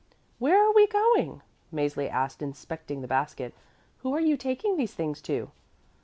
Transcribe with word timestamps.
"Where 0.39 0.57
are 0.59 0.73
we 0.73 0.87
going?" 0.87 1.43
Mäzli 1.71 2.09
asked, 2.09 2.41
inspecting 2.41 3.01
the 3.01 3.07
basket. 3.07 3.53
"Who 3.99 4.15
are 4.15 4.19
you 4.19 4.35
taking 4.35 4.75
these 4.75 4.95
things 4.95 5.21
to?" 5.21 5.51